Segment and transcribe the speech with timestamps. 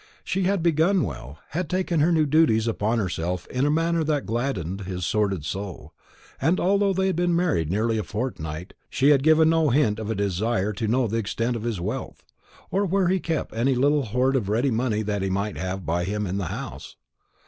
[0.23, 4.25] She had begun well, had taken her new duties upon herself in a manner that
[4.25, 5.93] gladdened his sordid soul;
[6.41, 10.09] and although they had been married nearly a fortnight, she had given no hint of
[10.09, 12.23] a desire to know the extent of his wealth,
[12.71, 16.03] or where he kept any little hoard of ready money that he might have by
[16.03, 16.95] him in the house.